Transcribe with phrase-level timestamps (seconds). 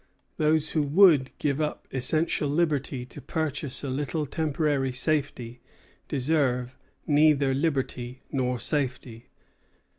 [0.37, 5.61] Those who would give up essential liberty to purchase a little temporary safety
[6.07, 9.29] deserve neither liberty nor safety."